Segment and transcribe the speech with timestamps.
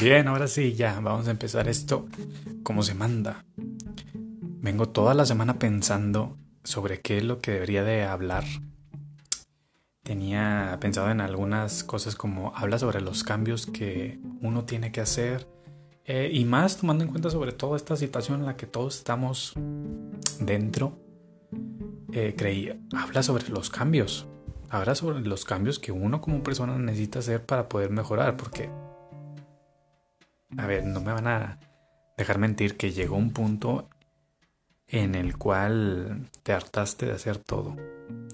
[0.00, 2.08] Bien, ahora sí, ya, vamos a empezar esto
[2.62, 3.44] como se manda.
[3.54, 8.44] Vengo toda la semana pensando sobre qué es lo que debería de hablar.
[10.02, 15.46] Tenía pensado en algunas cosas como habla sobre los cambios que uno tiene que hacer
[16.06, 19.52] eh, y más tomando en cuenta sobre todo esta situación en la que todos estamos
[20.40, 20.98] dentro.
[22.12, 24.26] Eh, creí, habla sobre los cambios.
[24.70, 28.70] Habla sobre los cambios que uno como persona necesita hacer para poder mejorar porque
[30.56, 31.58] a ver, no me van a
[32.16, 33.88] dejar mentir que llegó un punto
[34.86, 37.76] en el cual te hartaste de hacer todo,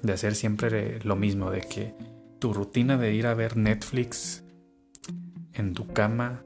[0.03, 1.95] de hacer siempre lo mismo, de que
[2.39, 4.43] tu rutina de ir a ver Netflix
[5.53, 6.43] en tu cama,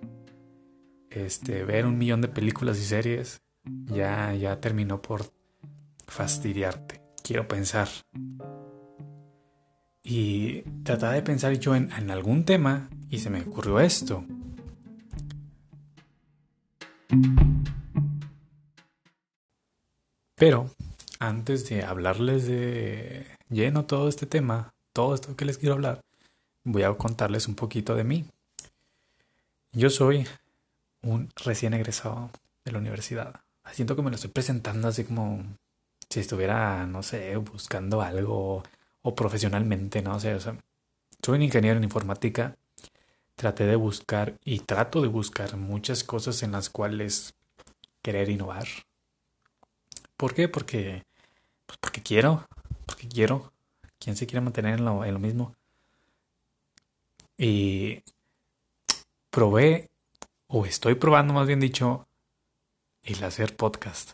[1.10, 3.42] este, ver un millón de películas y series,
[3.84, 5.32] ya, ya terminó por
[6.06, 7.00] fastidiarte.
[7.22, 7.88] Quiero pensar.
[10.02, 14.24] Y trataba de pensar yo en, en algún tema y se me ocurrió esto.
[20.36, 20.70] Pero
[21.18, 26.00] antes de hablarles de lleno todo este tema, todo esto que les quiero hablar,
[26.64, 28.24] voy a contarles un poquito de mí.
[29.72, 30.26] Yo soy
[31.02, 32.30] un recién egresado
[32.64, 33.40] de la universidad.
[33.72, 35.44] Siento que me lo estoy presentando así como
[36.08, 38.62] si estuviera, no sé, buscando algo
[39.02, 40.56] o profesionalmente, no sé, o sea,
[41.22, 42.56] soy un ingeniero en informática
[43.40, 47.32] traté de buscar y trato de buscar muchas cosas en las cuales
[48.02, 48.66] querer innovar.
[50.18, 50.46] ¿Por qué?
[50.46, 51.04] Porque,
[51.64, 52.46] pues porque quiero,
[52.84, 53.50] porque quiero.
[53.98, 55.54] ¿Quién se quiere mantener en lo, en lo mismo?
[57.38, 58.02] Y
[59.30, 59.88] probé,
[60.46, 62.06] o estoy probando más bien dicho,
[63.04, 64.12] el hacer podcast.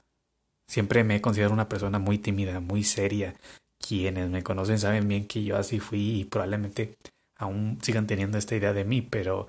[0.68, 3.34] Siempre me he considerado una persona muy tímida, muy seria.
[3.80, 6.96] Quienes me conocen saben bien que yo así fui y probablemente
[7.36, 9.48] aún sigan teniendo esta idea de mí, pero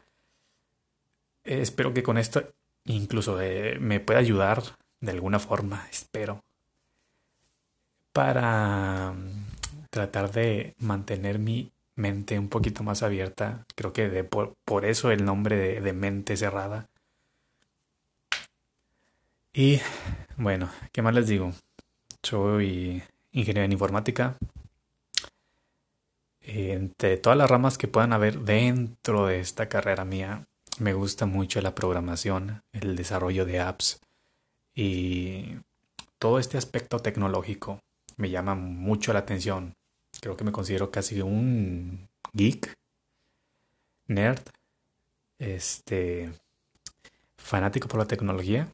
[1.44, 2.54] espero que con esto
[2.86, 4.64] incluso eh, me pueda ayudar
[5.00, 6.44] de alguna forma, espero,
[8.14, 13.66] para mm, tratar de mantener mi mente un poquito más abierta.
[13.76, 16.88] Creo que de, por, eso el nombre de, de mente cerrada.
[19.54, 19.82] Y
[20.38, 21.54] bueno, ¿qué más les digo?
[22.24, 24.38] Soy ingeniero en informática,
[26.48, 30.48] entre todas las ramas que puedan haber dentro de esta carrera mía,
[30.80, 34.00] me gusta mucho la programación, el desarrollo de apps
[34.74, 35.58] y
[36.20, 37.82] todo este aspecto tecnológico
[38.16, 39.76] me llama mucho la atención.
[40.22, 42.74] Creo que me considero casi un geek,
[44.08, 44.42] nerd,
[45.40, 46.32] este,
[47.38, 48.72] fanático por la tecnología.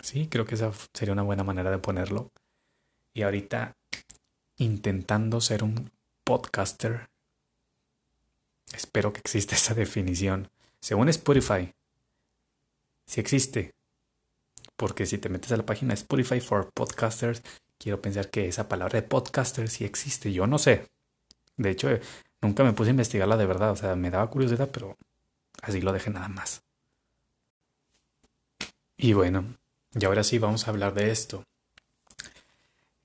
[0.00, 2.30] Sí, creo que esa sería una buena manera de ponerlo.
[3.12, 3.76] Y ahorita
[4.56, 5.90] intentando ser un
[6.24, 7.08] podcaster.
[8.72, 10.50] Espero que exista esa definición.
[10.80, 11.72] Según Spotify,
[13.06, 13.74] si existe.
[14.76, 17.42] Porque si te metes a la página Spotify for Podcasters,
[17.78, 20.32] quiero pensar que esa palabra de podcaster sí existe.
[20.32, 20.88] Yo no sé.
[21.56, 21.88] De hecho,
[22.40, 23.70] nunca me puse a investigarla de verdad.
[23.70, 24.96] O sea, me daba curiosidad, pero
[25.62, 26.62] así lo dejé nada más.
[28.96, 29.44] Y bueno,
[29.92, 31.44] y ahora sí vamos a hablar de esto.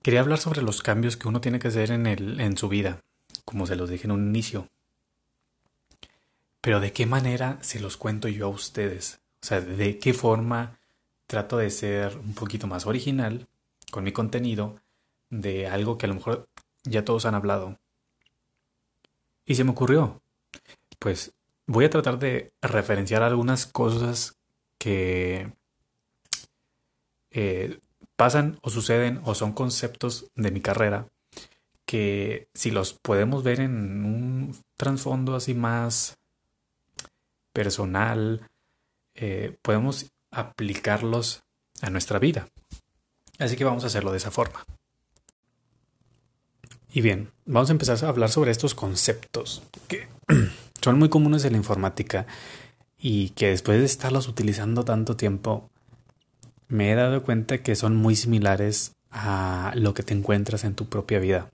[0.02, 3.00] Quería hablar sobre los cambios que uno tiene que hacer en, el, en su vida
[3.50, 4.70] como se los dije en un inicio.
[6.62, 9.22] Pero de qué manera se los cuento yo a ustedes.
[9.42, 10.78] O sea, de qué forma
[11.26, 13.48] trato de ser un poquito más original
[13.90, 14.80] con mi contenido
[15.32, 16.48] de algo que a lo mejor
[16.84, 17.80] ya todos han hablado.
[19.48, 20.22] Y se me ocurrió.
[21.00, 21.32] Pues
[21.66, 24.38] voy a tratar de referenciar algunas cosas
[24.78, 25.52] que
[27.32, 27.80] eh,
[28.16, 31.08] pasan o suceden o son conceptos de mi carrera
[31.90, 36.20] que si los podemos ver en un trasfondo así más
[37.52, 38.48] personal,
[39.16, 41.42] eh, podemos aplicarlos
[41.82, 42.48] a nuestra vida.
[43.40, 44.64] Así que vamos a hacerlo de esa forma.
[46.94, 50.08] Y bien, vamos a empezar a hablar sobre estos conceptos que
[50.84, 52.28] son muy comunes en la informática
[53.00, 55.72] y que después de estarlos utilizando tanto tiempo,
[56.68, 60.86] me he dado cuenta que son muy similares a lo que te encuentras en tu
[60.86, 61.50] propia vida.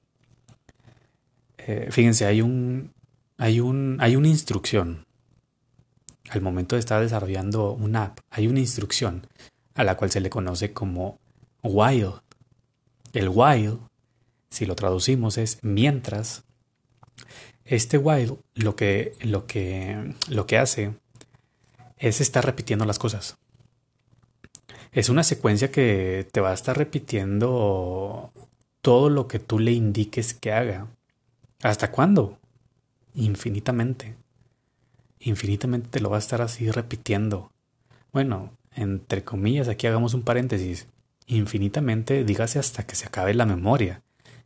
[1.67, 2.93] Eh, fíjense, hay un,
[3.37, 5.05] hay un, hay una instrucción.
[6.29, 9.27] Al momento de estar desarrollando una app, hay una instrucción
[9.73, 11.19] a la cual se le conoce como
[11.63, 12.13] while.
[13.13, 13.77] El while,
[14.49, 16.43] si lo traducimos, es mientras.
[17.63, 20.93] Este while lo que, lo que, lo que hace
[21.97, 23.37] es estar repitiendo las cosas.
[24.91, 28.31] Es una secuencia que te va a estar repitiendo
[28.81, 30.87] todo lo que tú le indiques que haga.
[31.61, 32.37] ¿Hasta cuándo?
[33.13, 34.15] Infinitamente.
[35.19, 37.51] infinitamente te lo va a estar así repitiendo.
[38.11, 40.87] Bueno, entre comillas, aquí hagamos un paréntesis.
[41.27, 44.03] Infinitamente, dígase hasta que se acabe la memoria.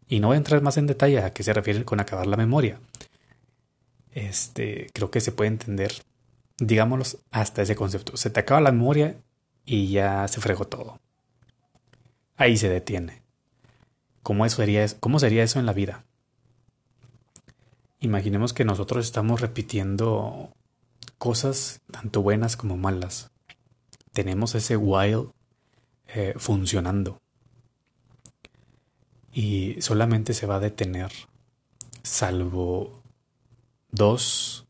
[0.08, 2.38] Y no voy a entrar más en detalle a qué se refiere con acabar la
[2.38, 2.80] memoria.
[4.12, 5.92] Este, creo que se puede entender,
[6.58, 8.18] digámoslo, hasta ese concepto.
[8.18, 9.16] Se te acaba la memoria
[9.66, 11.00] y ya se fregó todo.
[12.38, 13.22] Ahí se detiene.
[14.24, 16.06] ¿Cómo, sería, ¿Cómo sería eso en la vida?
[18.02, 20.54] Imaginemos que nosotros estamos repitiendo
[21.18, 23.30] cosas tanto buenas como malas.
[24.14, 25.28] Tenemos ese while
[26.08, 27.22] eh, funcionando.
[29.32, 31.12] Y solamente se va a detener,
[32.02, 33.02] salvo
[33.92, 34.66] dos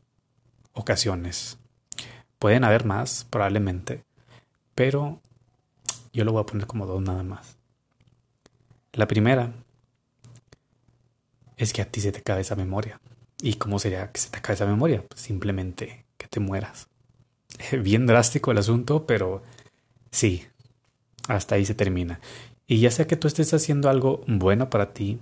[0.72, 1.58] ocasiones.
[2.38, 4.04] Pueden haber más, probablemente,
[4.74, 5.20] pero
[6.12, 7.56] yo lo voy a poner como dos nada más.
[8.92, 9.52] La primera
[11.56, 13.00] es que a ti se te acabe esa memoria.
[13.42, 15.02] ¿Y cómo sería que se te acabe esa memoria?
[15.06, 16.88] Pues simplemente que te mueras.
[17.82, 19.42] Bien drástico el asunto, pero
[20.10, 20.46] sí,
[21.28, 22.20] hasta ahí se termina.
[22.66, 25.18] Y ya sea que tú estés haciendo algo bueno para ti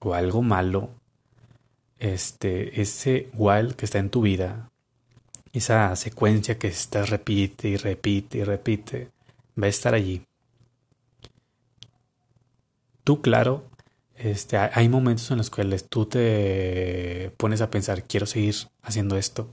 [0.00, 0.90] o algo malo,
[1.98, 4.70] este, ese while que está en tu vida,
[5.52, 9.08] esa secuencia que estás repite y repite y repite,
[9.60, 10.22] va a estar allí.
[13.04, 13.64] Tú, claro,
[14.22, 19.48] este, hay momentos en los cuales tú te pones a pensar, quiero seguir haciendo esto,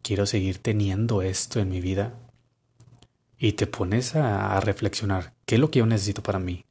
[0.00, 2.14] quiero seguir teniendo esto en mi vida.
[3.38, 6.64] Y te pones a, reflexionar, ¿qué es lo que yo necesito para mí?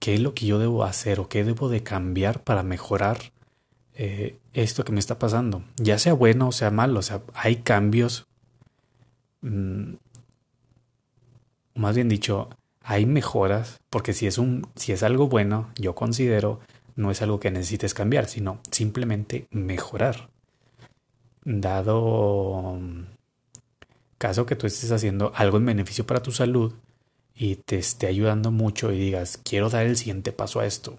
[0.00, 3.18] ¿Qué es lo que yo debo hacer o qué debo de cambiar para mejorar
[3.94, 5.62] eh, esto que me está pasando?
[5.76, 8.26] Ya sea bueno o sea malo, o sea, hay cambios,
[9.42, 9.92] mm,
[11.76, 12.48] más bien dicho,
[12.82, 16.60] hay mejoras, porque si es un, si es algo bueno, yo considero
[16.96, 20.28] no es algo que necesites cambiar, sino simplemente mejorar.
[21.44, 23.04] Dado mm,
[24.18, 26.74] caso que tú estés haciendo algo en beneficio para tu salud
[27.34, 30.98] y te esté ayudando mucho y digas, quiero dar el siguiente paso a esto.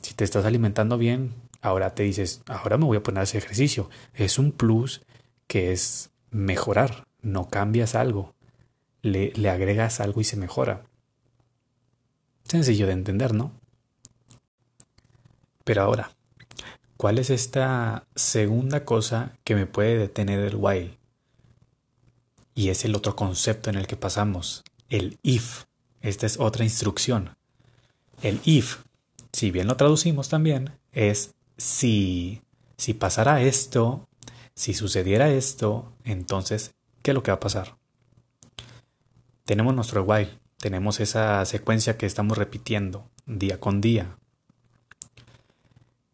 [0.00, 3.38] Si te estás alimentando bien, ahora te dices, ahora me voy a poner a ese
[3.38, 3.90] ejercicio.
[4.14, 5.02] Es un plus
[5.48, 8.34] que es mejorar, no cambias algo,
[9.02, 10.82] le, le agregas algo y se mejora.
[12.44, 13.52] Sencillo de entender, ¿no?
[15.64, 16.12] Pero ahora,
[16.96, 20.98] ¿cuál es esta segunda cosa que me puede detener el while?
[22.54, 25.64] Y es el otro concepto en el que pasamos, el if.
[26.00, 27.36] Esta es otra instrucción.
[28.22, 28.78] El if,
[29.32, 32.42] si bien lo traducimos también, es si,
[32.76, 34.08] si pasara esto,
[34.54, 37.76] si sucediera esto, entonces, ¿qué es lo que va a pasar?
[39.44, 44.16] Tenemos nuestro while, tenemos esa secuencia que estamos repitiendo día con día.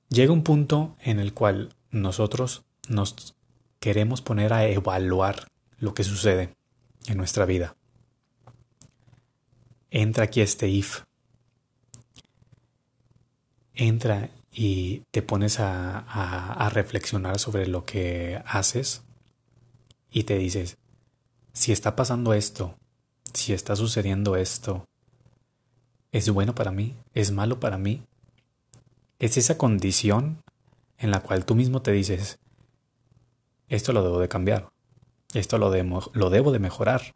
[0.09, 3.35] Llega un punto en el cual nosotros nos
[3.79, 5.49] queremos poner a evaluar
[5.79, 6.55] lo que sucede
[7.07, 7.77] en nuestra vida.
[9.91, 11.03] Entra aquí este if.
[13.75, 19.03] Entra y te pones a, a reflexionar sobre lo que haces
[20.11, 20.79] y te dices,
[21.53, 22.79] si está pasando esto,
[23.33, 24.85] si está sucediendo esto,
[26.13, 26.97] ¿es bueno para mí?
[27.15, 28.03] ¿Es malo para mí?
[29.19, 30.43] Es esa condición
[30.99, 32.39] en la cual tú mismo te dices,
[33.69, 34.69] esto lo debo de cambiar,
[35.35, 37.15] esto lo, debo de mejorar.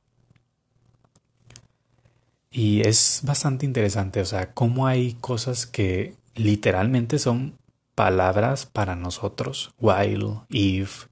[2.51, 7.57] Y es bastante interesante, o sea, cómo hay cosas que literalmente son
[7.95, 11.07] palabras para nosotros, while, if,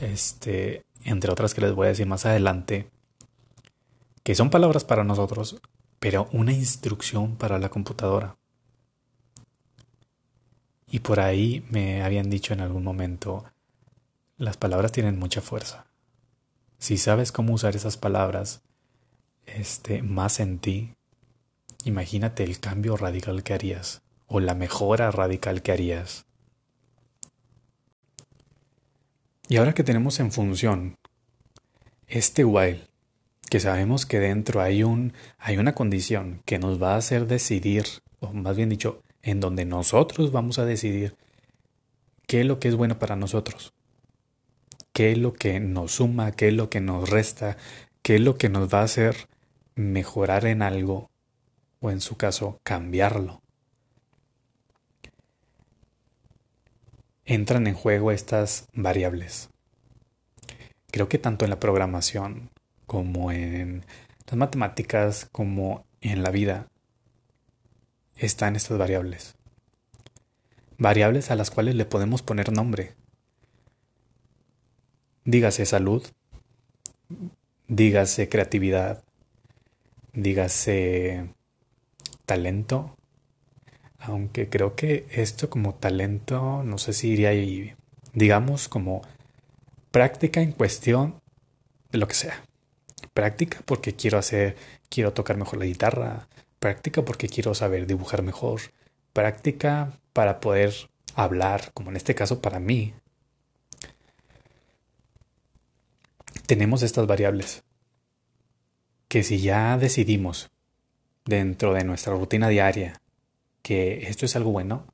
[0.00, 2.90] este, entre otras que les voy a decir más adelante,
[4.26, 5.60] que son palabras para nosotros,
[6.00, 8.36] pero una instrucción para la computadora.
[10.88, 13.44] Y por ahí me habían dicho en algún momento,
[14.36, 15.86] las palabras tienen mucha fuerza.
[16.76, 18.62] Si sabes cómo usar esas palabras
[19.44, 20.96] este, más en ti,
[21.84, 26.26] imagínate el cambio radical que harías o la mejora radical que harías.
[29.48, 30.96] Y ahora que tenemos en función
[32.08, 32.85] este while
[33.48, 37.84] que sabemos que dentro hay, un, hay una condición que nos va a hacer decidir,
[38.20, 41.16] o más bien dicho, en donde nosotros vamos a decidir
[42.26, 43.72] qué es lo que es bueno para nosotros,
[44.92, 47.56] qué es lo que nos suma, qué es lo que nos resta,
[48.02, 49.28] qué es lo que nos va a hacer
[49.74, 51.10] mejorar en algo
[51.80, 53.42] o en su caso cambiarlo.
[57.24, 59.50] Entran en juego estas variables.
[60.90, 62.50] Creo que tanto en la programación
[62.86, 63.84] como en
[64.26, 66.68] las matemáticas, como en la vida,
[68.16, 69.36] están estas variables.
[70.78, 72.94] Variables a las cuales le podemos poner nombre.
[75.24, 76.06] dígase salud,
[77.66, 79.02] dígase creatividad,
[80.12, 81.34] dígase
[82.24, 82.96] talento,
[83.98, 87.74] aunque creo que esto como talento, no sé si iría ahí,
[88.14, 89.02] digamos como
[89.90, 91.20] práctica en cuestión
[91.90, 92.44] de lo que sea.
[93.16, 94.58] Práctica porque quiero hacer,
[94.90, 98.60] quiero tocar mejor la guitarra, práctica porque quiero saber dibujar mejor,
[99.14, 100.74] práctica para poder
[101.14, 102.92] hablar, como en este caso para mí.
[106.44, 107.64] Tenemos estas variables
[109.08, 110.50] que si ya decidimos
[111.24, 113.00] dentro de nuestra rutina diaria
[113.62, 114.92] que esto es algo bueno,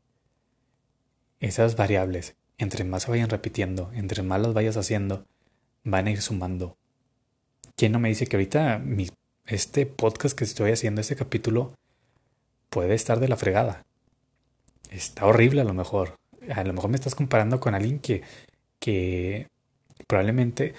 [1.41, 5.27] esas variables, entre más se vayan repitiendo, entre más las vayas haciendo,
[5.83, 6.79] van a ir sumando.
[7.77, 9.09] ¿Quién no me dice que ahorita mi,
[9.47, 11.75] este podcast que estoy haciendo, este capítulo,
[12.71, 13.85] puede estar de la fregada?
[14.91, 16.17] Está horrible a lo mejor.
[16.55, 18.23] A lo mejor me estás comparando con alguien que,
[18.79, 19.49] que
[20.07, 20.75] probablemente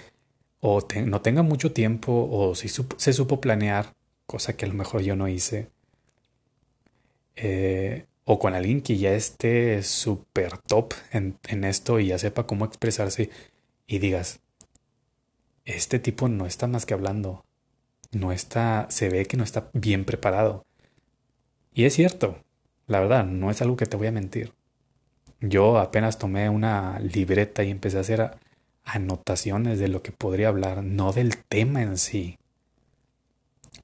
[0.60, 3.92] o no tenga mucho tiempo o si se supo planear,
[4.26, 5.68] cosa que a lo mejor yo no hice.
[7.36, 12.64] Eh, o con alguien que ya esté súper top en esto y ya sepa cómo
[12.64, 13.28] expresarse
[13.86, 14.40] y digas,
[15.64, 17.44] este tipo no está más que hablando,
[18.12, 20.64] no está, se ve que no está bien preparado.
[21.72, 22.38] Y es cierto,
[22.86, 24.52] la verdad, no es algo que te voy a mentir.
[25.40, 28.30] Yo apenas tomé una libreta y empecé a hacer
[28.84, 32.38] anotaciones de lo que podría hablar, no del tema en sí.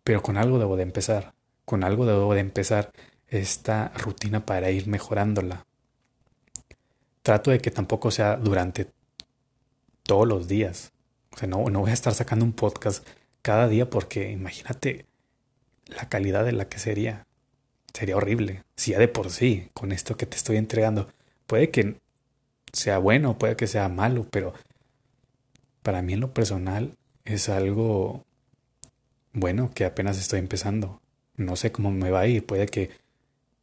[0.04, 1.34] Pero con algo debo de empezar,
[1.64, 2.92] con algo debo de empezar
[3.28, 5.66] esta rutina para ir mejorándola.
[7.22, 8.88] Trato de que tampoco sea durante
[10.02, 10.92] todos los días.
[11.32, 13.06] O sea, no, no voy a estar sacando un podcast
[13.42, 15.06] cada día porque imagínate
[15.87, 17.26] la calidad de la que sería.
[17.92, 18.64] Sería horrible.
[18.76, 21.08] Si ya de por sí, con esto que te estoy entregando,
[21.46, 21.96] puede que
[22.72, 24.54] sea bueno, puede que sea malo, pero
[25.82, 28.25] para mí en lo personal es algo
[29.32, 31.00] bueno que apenas estoy empezando.
[31.37, 32.90] No sé cómo me va a ir, puede que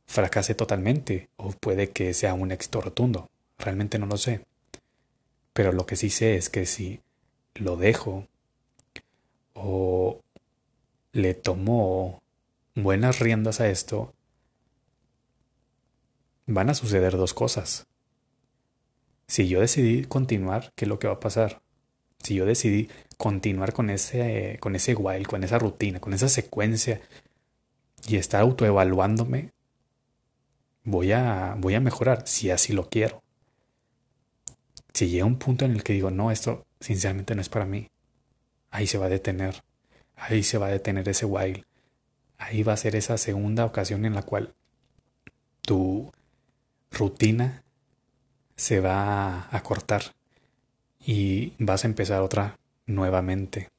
[0.07, 3.29] fracase totalmente o puede que sea un éxito rotundo.
[3.57, 4.45] Realmente no lo sé.
[5.53, 7.01] Pero lo que sí sé es que si
[7.59, 8.27] lo dejo
[9.53, 10.21] o
[11.11, 12.21] le tomo
[12.75, 14.13] buenas riendas a esto,
[16.45, 17.87] van a suceder dos cosas.
[19.27, 21.61] Si yo decidí continuar, ¿qué es lo que va a pasar?
[22.19, 27.01] Si yo decidí continuar con ese, con ese con esa rutina, con esa secuencia
[28.07, 29.51] y estar autoevaluándome,
[30.83, 33.21] voy a, voy a mejorar si así lo quiero.
[34.98, 37.92] Si llega un punto en el que digo, no, esto sinceramente no es para mí,
[38.72, 39.62] ahí se va a detener,
[40.16, 41.63] ahí se va a detener ese wild,
[42.39, 44.56] ahí va a ser esa segunda ocasión en la cual
[45.62, 46.12] tu
[46.89, 47.62] rutina
[48.56, 50.01] se va a cortar
[51.06, 53.70] y vas a empezar otra nuevamente.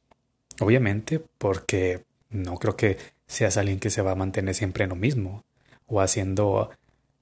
[0.61, 2.97] Obviamente porque no creo que
[3.27, 5.43] seas alguien que se va a mantener siempre en lo mismo
[5.89, 6.71] o haciendo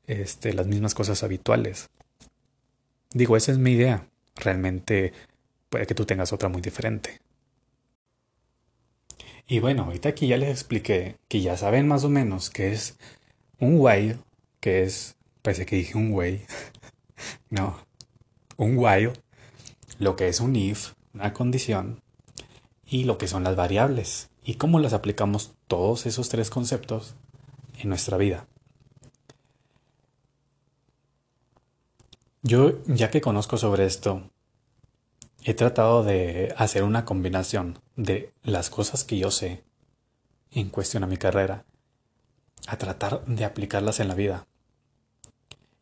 [0.06, 1.88] este, las mismas cosas habituales.
[3.12, 4.08] Digo, esa es mi idea.
[4.36, 5.12] Realmente
[5.68, 7.20] puede que tú tengas otra muy diferente.
[9.48, 12.96] Y bueno, ahorita aquí ya les expliqué que ya saben más o menos qué es
[13.60, 14.18] un while,
[14.60, 16.44] que es, parece que dije un way,
[17.50, 17.78] no,
[18.56, 19.12] un while,
[20.00, 22.02] lo que es un if, una condición,
[22.84, 27.14] y lo que son las variables, y cómo las aplicamos todos esos tres conceptos
[27.78, 28.48] en nuestra vida.
[32.46, 34.30] Yo, ya que conozco sobre esto,
[35.42, 39.64] he tratado de hacer una combinación de las cosas que yo sé
[40.52, 41.64] en cuestión a mi carrera,
[42.68, 44.46] a tratar de aplicarlas en la vida.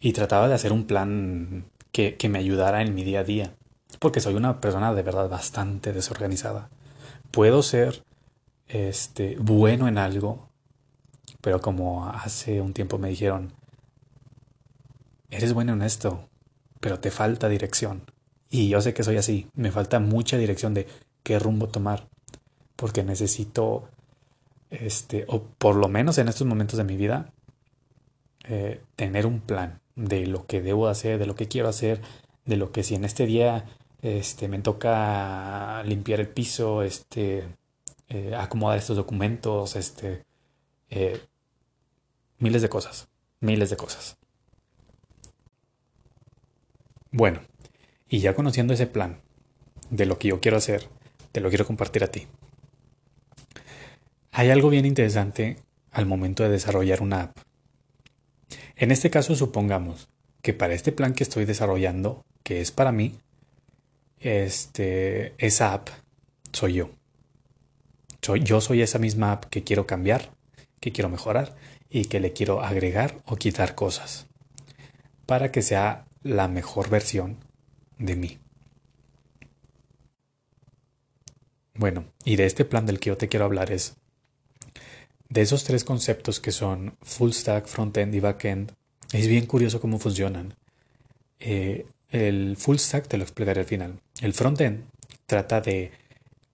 [0.00, 3.54] Y trataba de hacer un plan que, que me ayudara en mi día a día,
[3.98, 6.70] porque soy una persona de verdad bastante desorganizada.
[7.30, 8.06] Puedo ser
[8.68, 10.48] este, bueno en algo,
[11.42, 13.52] pero como hace un tiempo me dijeron,
[15.28, 16.30] eres bueno en esto,
[16.84, 18.02] pero te falta dirección.
[18.50, 20.86] Y yo sé que soy así, me falta mucha dirección de
[21.22, 22.08] qué rumbo tomar,
[22.76, 23.88] porque necesito,
[24.68, 27.32] este, o por lo menos en estos momentos de mi vida,
[28.46, 32.02] eh, tener un plan de lo que debo hacer, de lo que quiero hacer,
[32.44, 33.64] de lo que si en este día
[34.02, 37.48] este, me toca limpiar el piso, este,
[38.10, 40.26] eh, acomodar estos documentos, este,
[40.90, 41.18] eh,
[42.40, 43.08] miles de cosas,
[43.40, 44.18] miles de cosas.
[47.16, 47.42] Bueno,
[48.08, 49.20] y ya conociendo ese plan
[49.88, 50.88] de lo que yo quiero hacer,
[51.30, 52.26] te lo quiero compartir a ti.
[54.32, 55.58] Hay algo bien interesante
[55.92, 57.38] al momento de desarrollar una app.
[58.74, 60.08] En este caso supongamos
[60.42, 63.20] que para este plan que estoy desarrollando, que es para mí,
[64.18, 65.90] este, esa app
[66.52, 66.90] soy yo.
[68.22, 70.32] Soy, yo soy esa misma app que quiero cambiar,
[70.80, 71.54] que quiero mejorar
[71.88, 74.26] y que le quiero agregar o quitar cosas
[75.26, 77.36] para que sea la mejor versión
[77.98, 78.38] de mí.
[81.74, 83.96] Bueno, y de este plan del que yo te quiero hablar es
[85.28, 88.72] de esos tres conceptos que son full stack, front-end y back-end.
[89.12, 90.54] Es bien curioso cómo funcionan.
[91.40, 94.00] Eh, el full stack te lo explicaré al final.
[94.20, 94.84] El front-end
[95.26, 95.92] trata de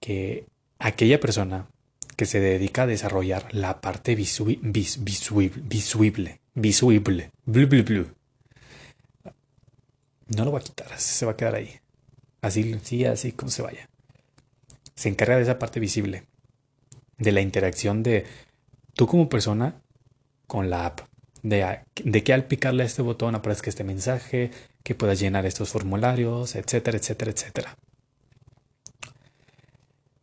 [0.01, 0.47] que
[0.79, 1.69] aquella persona
[2.17, 7.31] que se dedica a desarrollar la parte visible, visible, visible,
[10.35, 11.81] No lo va a quitar, se va a quedar ahí.
[12.41, 13.89] Así, sí, así como se vaya.
[14.95, 16.25] Se encarga de esa parte visible,
[17.19, 18.27] de la interacción de
[18.95, 19.83] tú como persona
[20.47, 21.01] con la app,
[21.43, 24.51] de, de que al picarle a este botón aparezca este mensaje,
[24.83, 27.79] que puedas llenar estos formularios, etcétera, etcétera, etcétera.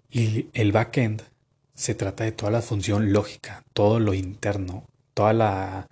[0.09, 1.21] Y el backend
[1.73, 4.83] se trata de toda la función lógica, todo lo interno,
[5.13, 5.87] toda la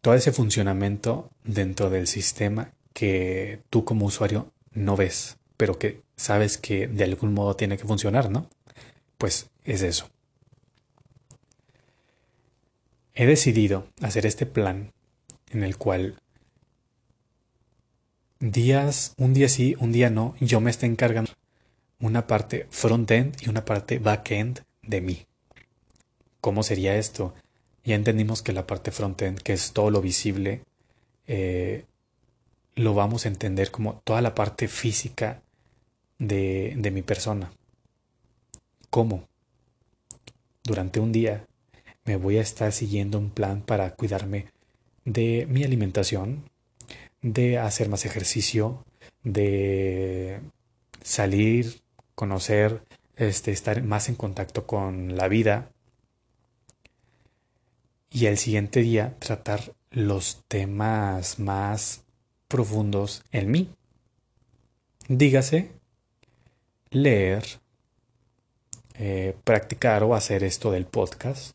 [0.00, 6.58] todo ese funcionamiento dentro del sistema que tú como usuario no ves, pero que sabes
[6.58, 8.50] que de algún modo tiene que funcionar, ¿no?
[9.18, 10.10] Pues es eso.
[13.14, 14.92] He decidido hacer este plan
[15.50, 16.18] en el cual
[18.40, 21.30] días, un día sí, un día no, yo me estoy encargando
[22.00, 25.26] una parte front-end y una parte back-end de mí.
[26.40, 27.32] ¿Cómo sería esto?
[27.84, 30.62] Ya entendimos que la parte front-end, que es todo lo visible,
[31.28, 31.84] eh,
[32.78, 35.42] lo vamos a entender como toda la parte física
[36.18, 37.50] de, de mi persona.
[38.88, 39.28] ¿Cómo?
[40.62, 41.44] Durante un día
[42.04, 44.46] me voy a estar siguiendo un plan para cuidarme
[45.04, 46.48] de mi alimentación,
[47.20, 48.84] de hacer más ejercicio,
[49.24, 50.40] de
[51.02, 51.80] salir,
[52.14, 52.82] conocer,
[53.16, 55.72] este, estar más en contacto con la vida.
[58.08, 62.04] Y el siguiente día tratar los temas más
[62.48, 63.70] profundos en mí.
[65.08, 65.70] Dígase,
[66.90, 67.44] leer,
[68.94, 71.54] eh, practicar o hacer esto del podcast,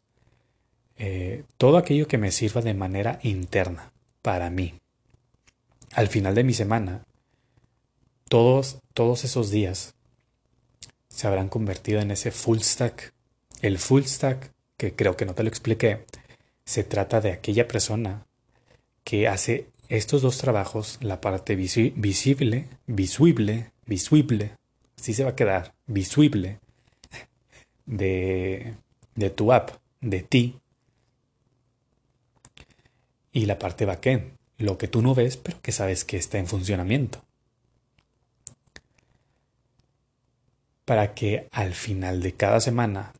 [0.98, 4.76] eh, todo aquello que me sirva de manera interna para mí.
[5.94, 7.04] Al final de mi semana,
[8.30, 9.96] todos, todos esos días
[11.10, 13.14] se habrán convertido en ese full stack.
[13.62, 16.06] El full stack, que creo que no te lo expliqué,
[16.66, 18.26] se trata de aquella persona
[19.04, 24.58] que hace estos dos trabajos, la parte visible, visible, visible,
[24.98, 26.60] así se va a quedar, visible,
[27.86, 28.76] de,
[29.16, 30.60] de tu app, de ti,
[33.32, 36.48] y la parte backend, lo que tú no ves, pero que sabes que está en
[36.48, 37.24] funcionamiento.
[40.86, 43.14] Para que al final de cada semana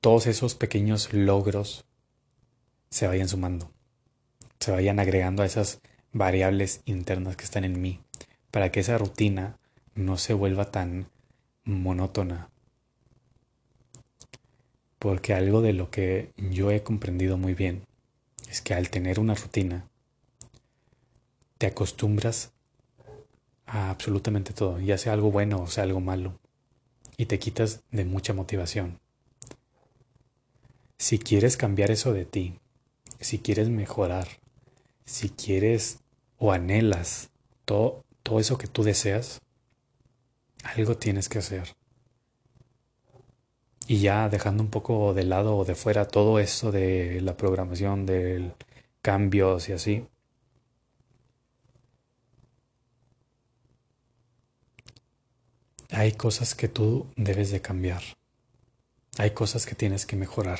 [0.00, 1.86] todos esos pequeños logros
[2.90, 3.70] se vayan sumando,
[4.64, 5.80] se vayan agregando a esas
[6.14, 8.00] variables internas que están en mí,
[8.50, 9.58] para que esa rutina
[9.94, 11.10] no se vuelva tan
[11.64, 12.48] monótona.
[14.98, 17.82] Porque algo de lo que yo he comprendido muy bien
[18.48, 19.86] es que al tener una rutina,
[21.58, 22.52] te acostumbras
[23.66, 26.38] a absolutamente todo, ya sea algo bueno o sea algo malo,
[27.18, 28.98] y te quitas de mucha motivación.
[30.96, 32.58] Si quieres cambiar eso de ti,
[33.20, 34.26] si quieres mejorar,
[35.04, 36.00] si quieres
[36.38, 37.30] o anhelas
[37.64, 39.40] todo, todo eso que tú deseas,
[40.64, 41.76] algo tienes que hacer.
[43.86, 48.06] Y ya dejando un poco de lado o de fuera todo eso de la programación,
[48.06, 48.52] de
[49.02, 50.06] cambios y así.
[55.90, 58.02] Hay cosas que tú debes de cambiar.
[59.18, 60.58] Hay cosas que tienes que mejorar.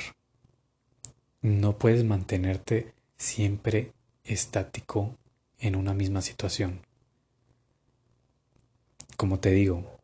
[1.41, 3.93] No puedes mantenerte siempre
[4.25, 5.17] estático
[5.59, 6.81] en una misma situación.
[9.17, 9.99] Como te digo,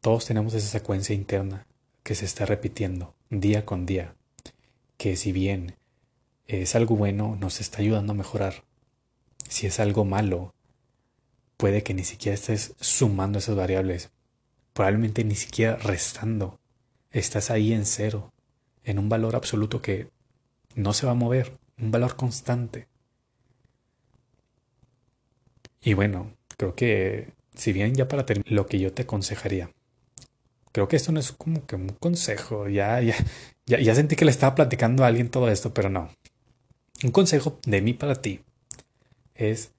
[0.00, 1.66] todos tenemos esa secuencia interna
[2.02, 4.14] que se está repitiendo día con día,
[4.96, 5.76] que si bien
[6.46, 8.64] es algo bueno, nos está ayudando a mejorar.
[9.48, 10.54] Si es algo malo,
[11.56, 14.10] puede que ni siquiera estés sumando esas variables,
[14.72, 16.58] probablemente ni siquiera restando.
[17.10, 18.32] Estás ahí en cero,
[18.84, 20.08] en un valor absoluto que
[20.74, 22.88] no se va a mover, un valor constante.
[25.80, 29.70] Y bueno, creo que si bien ya para terminar, lo que yo te aconsejaría
[30.72, 32.68] Creo que esto no es como que un consejo.
[32.68, 33.16] Ya, ya,
[33.66, 36.10] ya, sentí que le estaba platicando a alguien todo esto, pero no.
[37.02, 38.42] Un consejo de mí para ti
[39.34, 39.72] es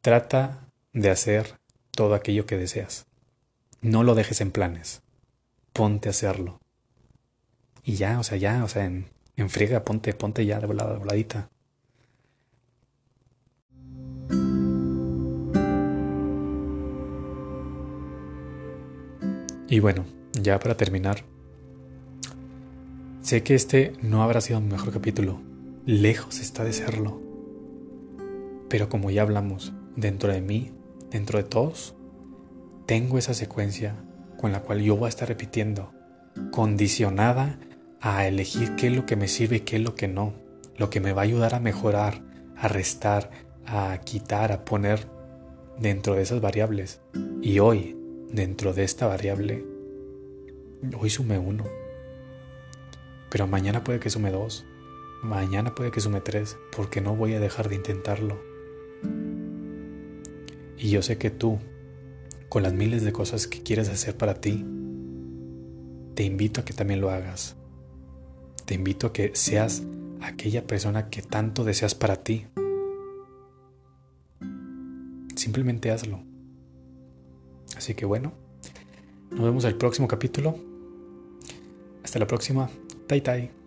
[0.00, 1.58] trata de hacer
[1.92, 3.06] todo aquello que deseas.
[3.80, 5.02] No lo dejes en planes.
[5.72, 6.60] Ponte a hacerlo.
[7.84, 9.06] Y ya, o sea, ya, o sea, en,
[9.42, 11.50] en friega, ponte, ponte ya de volada, de voladita.
[19.70, 21.24] Y bueno, ya para terminar,
[23.22, 25.40] sé que este no habrá sido mi mejor capítulo,
[25.84, 27.20] lejos está de serlo.
[28.68, 30.72] Pero como ya hablamos, dentro de mí,
[31.10, 31.94] dentro de todos,
[32.86, 33.94] tengo esa secuencia
[34.38, 35.92] con la cual yo voy a estar repitiendo,
[36.50, 37.58] condicionada
[38.00, 40.34] a elegir qué es lo que me sirve y qué es lo que no,
[40.76, 42.22] lo que me va a ayudar a mejorar,
[42.56, 43.30] a restar,
[43.66, 45.08] a quitar, a poner
[45.78, 47.00] dentro de esas variables.
[47.42, 47.96] Y hoy,
[48.30, 49.64] dentro de esta variable,
[50.98, 51.64] hoy sume uno.
[53.30, 54.64] Pero mañana puede que sume dos.
[55.22, 58.40] Mañana puede que sume tres, porque no voy a dejar de intentarlo.
[60.76, 61.58] Y yo sé que tú,
[62.48, 64.64] con las miles de cosas que quieres hacer para ti,
[66.14, 67.57] te invito a que también lo hagas.
[68.68, 69.82] Te invito a que seas
[70.20, 72.48] aquella persona que tanto deseas para ti.
[75.34, 76.22] Simplemente hazlo.
[77.78, 78.34] Así que bueno,
[79.30, 80.54] nos vemos el próximo capítulo.
[82.04, 82.68] Hasta la próxima.
[83.06, 83.57] Tai tai.